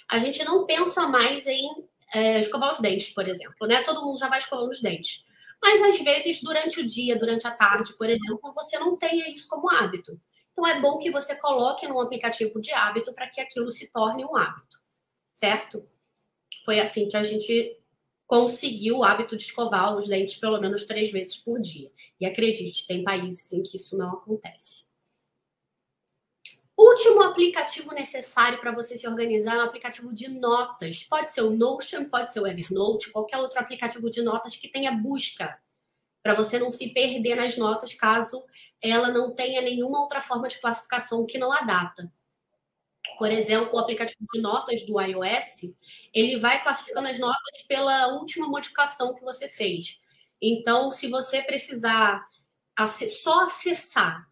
A 0.09 0.17
gente 0.17 0.43
não 0.45 0.65
pensa 0.65 1.05
mais 1.07 1.45
em 1.45 1.69
é, 2.15 2.39
escovar 2.39 2.73
os 2.73 2.79
dentes, 2.79 3.11
por 3.11 3.27
exemplo, 3.27 3.67
né? 3.67 3.83
Todo 3.83 4.03
mundo 4.03 4.17
já 4.17 4.29
vai 4.29 4.39
escovando 4.39 4.71
os 4.71 4.81
dentes. 4.81 5.27
Mas 5.61 5.81
às 5.81 5.99
vezes, 5.99 6.41
durante 6.41 6.79
o 6.79 6.87
dia, 6.87 7.19
durante 7.19 7.45
a 7.45 7.51
tarde, 7.51 7.93
por 7.97 8.09
exemplo, 8.09 8.53
você 8.55 8.79
não 8.79 8.95
tenha 8.95 9.29
isso 9.29 9.47
como 9.49 9.69
hábito. 9.69 10.19
Então 10.51 10.65
é 10.65 10.79
bom 10.79 10.97
que 10.97 11.11
você 11.11 11.35
coloque 11.35 11.87
num 11.87 11.99
aplicativo 11.99 12.59
de 12.61 12.71
hábito 12.71 13.13
para 13.13 13.29
que 13.29 13.41
aquilo 13.41 13.69
se 13.69 13.91
torne 13.91 14.25
um 14.25 14.35
hábito, 14.35 14.79
certo? 15.33 15.87
Foi 16.65 16.79
assim 16.79 17.07
que 17.07 17.17
a 17.17 17.21
gente 17.21 17.77
conseguiu 18.25 18.97
o 18.97 19.03
hábito 19.03 19.37
de 19.37 19.43
escovar 19.43 19.95
os 19.95 20.07
dentes 20.07 20.37
pelo 20.37 20.59
menos 20.59 20.85
três 20.85 21.11
vezes 21.11 21.35
por 21.35 21.59
dia. 21.59 21.91
E 22.19 22.25
acredite, 22.25 22.87
tem 22.87 23.03
países 23.03 23.53
em 23.53 23.61
que 23.61 23.77
isso 23.77 23.95
não 23.97 24.13
acontece. 24.13 24.86
Último 26.77 27.23
aplicativo 27.23 27.91
necessário 27.91 28.59
para 28.61 28.71
você 28.71 28.95
se 28.97 29.07
organizar 29.07 29.55
é 29.55 29.57
um 29.57 29.65
aplicativo 29.65 30.13
de 30.13 30.27
notas. 30.27 31.03
Pode 31.03 31.29
ser 31.29 31.41
o 31.41 31.49
Notion, 31.49 32.05
pode 32.05 32.31
ser 32.31 32.39
o 32.39 32.45
Evernote, 32.45 33.11
qualquer 33.11 33.37
outro 33.37 33.59
aplicativo 33.59 34.11
de 34.11 34.21
notas 34.21 34.55
que 34.55 34.67
tenha 34.67 34.91
busca, 34.91 35.59
para 36.21 36.35
você 36.35 36.59
não 36.59 36.69
se 36.69 36.89
perder 36.89 37.35
nas 37.35 37.57
notas 37.57 37.95
caso 37.95 38.43
ela 38.79 39.09
não 39.11 39.33
tenha 39.33 39.59
nenhuma 39.61 40.01
outra 40.01 40.21
forma 40.21 40.47
de 40.47 40.59
classificação 40.61 41.25
que 41.25 41.39
não 41.39 41.51
a 41.51 41.61
data. 41.61 42.11
Por 43.17 43.31
exemplo, 43.31 43.73
o 43.73 43.79
aplicativo 43.79 44.27
de 44.31 44.41
notas 44.41 44.85
do 44.85 45.01
iOS, 45.01 45.73
ele 46.13 46.37
vai 46.37 46.61
classificando 46.61 47.07
as 47.07 47.17
notas 47.17 47.63
pela 47.67 48.09
última 48.09 48.47
modificação 48.47 49.15
que 49.15 49.23
você 49.23 49.49
fez. 49.49 49.99
Então, 50.39 50.91
se 50.91 51.07
você 51.07 51.41
precisar 51.41 52.27
só 53.09 53.45
acessar 53.45 54.29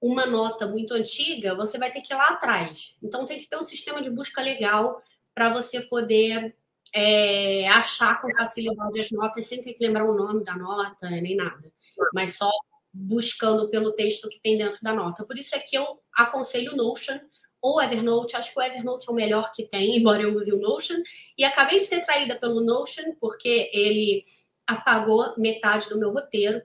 uma 0.00 0.26
nota 0.26 0.66
muito 0.66 0.94
antiga, 0.94 1.54
você 1.54 1.78
vai 1.78 1.90
ter 1.90 2.00
que 2.00 2.12
ir 2.12 2.16
lá 2.16 2.28
atrás. 2.28 2.96
Então 3.02 3.26
tem 3.26 3.40
que 3.40 3.48
ter 3.48 3.56
um 3.56 3.64
sistema 3.64 4.00
de 4.00 4.10
busca 4.10 4.40
legal 4.40 5.02
para 5.34 5.52
você 5.52 5.80
poder 5.80 6.56
é, 6.94 7.68
achar 7.68 8.20
com 8.20 8.34
facilidade 8.36 9.00
as 9.00 9.10
notas 9.10 9.46
sem 9.46 9.62
ter 9.62 9.74
que 9.74 9.84
lembrar 9.84 10.04
o 10.04 10.16
nome 10.16 10.44
da 10.44 10.56
nota, 10.56 11.08
nem 11.10 11.36
nada. 11.36 11.72
Mas 12.14 12.36
só 12.36 12.50
buscando 12.92 13.68
pelo 13.68 13.92
texto 13.92 14.28
que 14.28 14.40
tem 14.40 14.56
dentro 14.56 14.80
da 14.82 14.92
nota. 14.92 15.24
Por 15.24 15.36
isso 15.36 15.54
é 15.54 15.58
que 15.58 15.76
eu 15.76 16.00
aconselho 16.14 16.72
o 16.72 16.76
Notion 16.76 17.18
ou 17.60 17.80
Evernote. 17.82 18.36
Acho 18.36 18.52
que 18.52 18.58
o 18.58 18.62
Evernote 18.62 19.08
é 19.08 19.12
o 19.12 19.14
melhor 19.14 19.52
que 19.52 19.64
tem, 19.64 19.96
embora 19.98 20.22
eu 20.22 20.34
use 20.34 20.52
o 20.52 20.60
Notion. 20.60 20.96
E 21.36 21.44
acabei 21.44 21.78
de 21.78 21.84
ser 21.84 22.00
traída 22.00 22.38
pelo 22.38 22.60
Notion, 22.60 23.14
porque 23.20 23.70
ele 23.72 24.22
apagou 24.66 25.34
metade 25.38 25.88
do 25.88 25.98
meu 25.98 26.12
roteiro. 26.12 26.62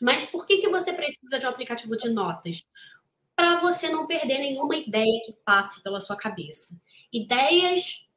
Mas 0.00 0.24
por 0.24 0.46
que, 0.46 0.58
que 0.58 0.68
você 0.68 0.92
precisa 0.92 1.38
de 1.38 1.46
um 1.46 1.48
aplicativo 1.48 1.96
de 1.96 2.10
notas? 2.10 2.64
Para 3.36 3.60
você 3.60 3.88
não 3.88 4.06
perder 4.06 4.38
nenhuma 4.38 4.76
ideia 4.76 5.22
que 5.24 5.32
passe 5.44 5.82
pela 5.82 6.00
sua 6.00 6.16
cabeça. 6.16 6.78
Ideias 7.12 8.08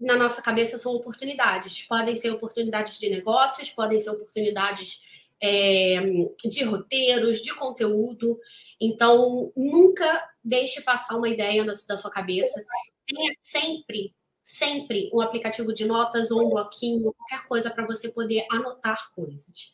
na 0.00 0.16
nossa 0.16 0.42
cabeça 0.42 0.78
são 0.78 0.94
oportunidades. 0.94 1.82
Podem 1.82 2.14
ser 2.14 2.30
oportunidades 2.30 2.98
de 2.98 3.08
negócios, 3.08 3.70
podem 3.70 3.98
ser 3.98 4.10
oportunidades 4.10 5.02
é, 5.40 6.00
de 6.44 6.64
roteiros, 6.64 7.42
de 7.42 7.54
conteúdo. 7.54 8.38
Então, 8.80 9.52
nunca 9.56 10.30
deixe 10.44 10.80
passar 10.82 11.16
uma 11.16 11.28
ideia 11.28 11.64
da, 11.64 11.72
da 11.88 11.96
sua 11.96 12.10
cabeça. 12.10 12.64
Tenha 13.06 13.34
sempre, 13.42 14.14
sempre 14.42 15.10
um 15.12 15.20
aplicativo 15.20 15.72
de 15.72 15.84
notas 15.84 16.30
ou 16.30 16.46
um 16.46 16.50
bloquinho, 16.50 17.12
qualquer 17.12 17.46
coisa 17.46 17.70
para 17.70 17.86
você 17.86 18.08
poder 18.08 18.46
anotar 18.50 19.10
coisas. 19.12 19.72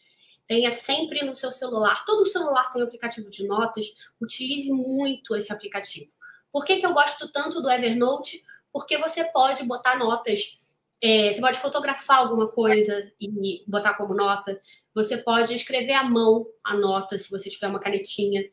Tenha 0.53 0.71
sempre 0.71 1.25
no 1.25 1.35
seu 1.35 1.51
celular. 1.51 2.05
Todo 2.05 2.27
celular 2.27 2.69
tem 2.69 2.83
um 2.83 2.85
aplicativo 2.85 3.31
de 3.31 3.47
notas. 3.47 3.87
Utilize 4.21 4.71
muito 4.71 5.35
esse 5.35 5.51
aplicativo. 5.51 6.13
Por 6.53 6.67
que, 6.67 6.77
que 6.77 6.85
eu 6.85 6.93
gosto 6.93 7.33
tanto 7.33 7.63
do 7.63 7.71
Evernote? 7.71 8.45
Porque 8.71 8.99
você 8.99 9.25
pode 9.25 9.65
botar 9.65 9.97
notas. 9.99 10.59
É, 11.03 11.33
você 11.33 11.41
pode 11.41 11.57
fotografar 11.57 12.19
alguma 12.19 12.49
coisa 12.49 13.11
e 13.19 13.65
botar 13.67 13.95
como 13.95 14.13
nota. 14.13 14.61
Você 14.95 15.17
pode 15.17 15.55
escrever 15.55 15.95
à 15.95 16.05
mão 16.05 16.47
a 16.63 16.77
nota, 16.77 17.17
se 17.17 17.31
você 17.31 17.49
tiver 17.49 17.69
uma 17.69 17.81
canetinha, 17.81 18.45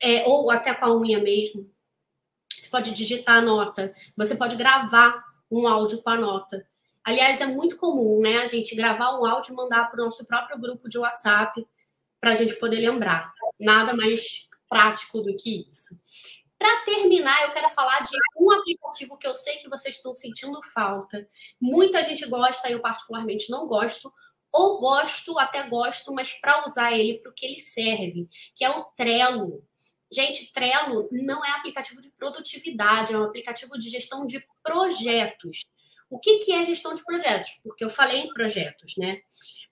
é, 0.00 0.24
ou 0.28 0.52
até 0.52 0.72
com 0.72 0.84
a 0.84 0.96
unha 0.96 1.20
mesmo. 1.20 1.68
Você 2.48 2.68
pode 2.68 2.92
digitar 2.92 3.38
a 3.38 3.42
nota. 3.42 3.92
Você 4.16 4.36
pode 4.36 4.54
gravar 4.54 5.20
um 5.50 5.66
áudio 5.66 6.00
com 6.00 6.10
a 6.10 6.16
nota. 6.16 6.64
Aliás, 7.04 7.40
é 7.40 7.46
muito 7.46 7.76
comum, 7.76 8.20
né? 8.20 8.38
A 8.38 8.46
gente 8.46 8.74
gravar 8.74 9.20
um 9.20 9.26
áudio 9.26 9.52
e 9.52 9.56
mandar 9.56 9.90
para 9.90 10.00
o 10.00 10.04
nosso 10.04 10.24
próprio 10.24 10.58
grupo 10.58 10.88
de 10.88 10.98
WhatsApp 10.98 11.66
para 12.18 12.32
a 12.32 12.34
gente 12.34 12.54
poder 12.56 12.80
lembrar. 12.80 13.32
Nada 13.60 13.94
mais 13.94 14.48
prático 14.68 15.20
do 15.20 15.36
que 15.36 15.68
isso. 15.70 16.00
Para 16.58 16.84
terminar, 16.84 17.42
eu 17.42 17.50
quero 17.50 17.68
falar 17.68 18.00
de 18.00 18.16
um 18.40 18.50
aplicativo 18.50 19.18
que 19.18 19.26
eu 19.26 19.34
sei 19.34 19.58
que 19.58 19.68
vocês 19.68 19.96
estão 19.96 20.14
sentindo 20.14 20.58
falta. 20.72 21.26
Muita 21.60 22.02
gente 22.02 22.26
gosta, 22.26 22.70
eu 22.70 22.80
particularmente 22.80 23.50
não 23.50 23.66
gosto, 23.66 24.10
ou 24.50 24.80
gosto, 24.80 25.38
até 25.38 25.68
gosto, 25.68 26.12
mas 26.14 26.32
para 26.40 26.66
usar 26.66 26.92
ele 26.92 27.18
para 27.18 27.30
o 27.30 27.34
que 27.34 27.44
ele 27.44 27.60
serve, 27.60 28.28
que 28.54 28.64
é 28.64 28.70
o 28.70 28.84
Trello. 28.96 29.62
Gente, 30.10 30.52
Trello 30.52 31.08
não 31.10 31.44
é 31.44 31.50
aplicativo 31.50 32.00
de 32.00 32.10
produtividade, 32.12 33.12
é 33.12 33.18
um 33.18 33.24
aplicativo 33.24 33.76
de 33.78 33.90
gestão 33.90 34.24
de 34.26 34.46
projetos. 34.62 35.66
O 36.10 36.18
que, 36.18 36.38
que 36.38 36.52
é 36.52 36.64
gestão 36.64 36.94
de 36.94 37.04
projetos? 37.04 37.60
Porque 37.62 37.84
eu 37.84 37.90
falei 37.90 38.20
em 38.20 38.32
projetos, 38.32 38.94
né? 38.96 39.20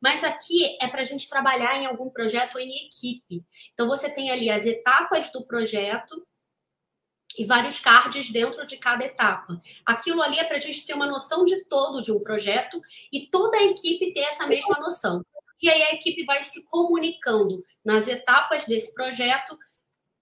Mas 0.01 0.25
aqui 0.25 0.77
é 0.81 0.89
para 0.89 1.03
a 1.03 1.05
gente 1.05 1.29
trabalhar 1.29 1.77
em 1.77 1.87
algum 1.87 2.11
projeto 2.11 2.59
em 2.59 2.87
equipe. 2.87 3.45
Então, 3.73 3.87
você 3.87 4.11
tem 4.11 4.31
ali 4.31 4.51
as 4.51 4.67
etapas 4.67 5.31
do 5.31 5.47
projeto, 5.47 6.27
e 7.39 7.45
vários 7.45 7.79
cards 7.79 8.31
dentro 8.31 8.67
de 8.67 8.77
cada 8.77 9.05
etapa. 9.05 9.61
Aquilo 9.87 10.23
ali 10.23 10.39
é 10.39 10.45
para 10.45 10.57
a 10.57 10.61
gente 10.61 10.85
ter 10.85 10.95
uma 10.95 11.07
noção 11.07 11.45
de 11.45 11.65
todo 11.65 12.03
de 12.03 12.13
um 12.13 12.21
projeto 12.21 12.81
e 13.13 13.27
toda 13.27 13.57
a 13.57 13.65
equipe 13.65 14.13
ter 14.13 14.21
essa 14.21 14.47
mesma 14.47 14.79
noção. 14.79 15.25
E 15.61 15.69
aí 15.69 15.83
a 15.85 15.93
equipe 15.93 16.25
vai 16.25 16.43
se 16.43 16.65
comunicando 16.67 17.63
nas 17.85 18.09
etapas 18.09 18.67
desse 18.67 18.93
projeto, 18.93 19.57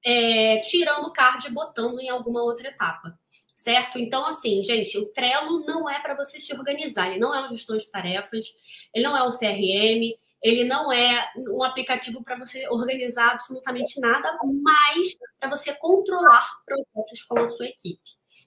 é, 0.04 0.58
tirando 0.58 1.06
o 1.06 1.12
card 1.12 1.46
e 1.46 1.52
botando 1.52 1.98
em 1.98 2.08
alguma 2.08 2.42
outra 2.42 2.68
etapa. 2.68 3.18
Certo? 3.60 3.98
Então, 3.98 4.24
assim, 4.24 4.62
gente, 4.64 4.96
o 4.96 5.04
Trello 5.12 5.66
não 5.66 5.86
é 5.86 6.00
para 6.00 6.16
você 6.16 6.40
se 6.40 6.50
organizar, 6.54 7.10
ele 7.10 7.18
não 7.18 7.34
é 7.34 7.44
um 7.44 7.48
gestor 7.50 7.76
de 7.76 7.90
tarefas, 7.90 8.46
ele 8.94 9.04
não 9.04 9.14
é 9.14 9.22
um 9.22 9.30
CRM, 9.30 10.14
ele 10.42 10.64
não 10.64 10.90
é 10.90 11.30
um 11.36 11.62
aplicativo 11.62 12.22
para 12.22 12.38
você 12.38 12.66
organizar 12.70 13.32
absolutamente 13.32 14.00
nada, 14.00 14.38
mas 14.62 15.18
para 15.38 15.50
você 15.50 15.74
controlar 15.74 16.48
projetos 16.64 17.22
com 17.24 17.38
a 17.38 17.48
sua 17.48 17.66
equipe. 17.66 18.00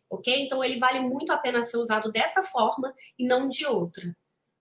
Ok? 0.09 0.33
Então, 0.35 0.63
ele 0.63 0.79
vale 0.79 1.01
muito 1.01 1.31
a 1.31 1.37
pena 1.37 1.61
ser 1.61 1.77
usado 1.77 2.11
dessa 2.11 2.41
forma 2.41 2.91
e 3.19 3.27
não 3.27 3.47
de 3.47 3.67
outra. 3.67 4.17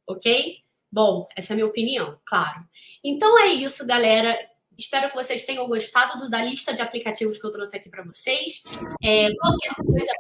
Ok? 0.07 0.59
Bom, 0.93 1.27
essa 1.35 1.53
é 1.53 1.55
a 1.55 1.57
minha 1.57 1.67
opinião, 1.67 2.21
claro. 2.27 2.63
Então 3.03 3.39
é 3.39 3.47
isso, 3.47 3.87
galera. 3.87 4.37
Espero 4.79 5.11
que 5.11 5.15
vocês 5.15 5.45
tenham 5.45 5.67
gostado 5.67 6.19
do, 6.19 6.31
da 6.31 6.43
lista 6.43 6.73
de 6.73 6.83
aplicativos 6.83 7.39
que 7.39 7.47
eu 7.47 7.51
trouxe 7.51 7.77
aqui 7.77 7.89
para 7.89 8.03
vocês. 8.03 8.63
É, 9.03 9.29
qualquer 9.35 9.75
coisa. 9.77 10.13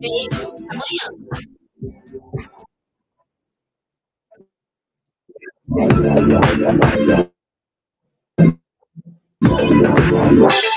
Beijo, 0.00 0.54
amanhã. 0.70 1.08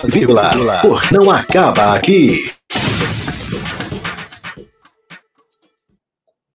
Vírgula, 0.06 0.52
não 1.12 1.30
acaba 1.30 1.96
aqui. 1.96 2.52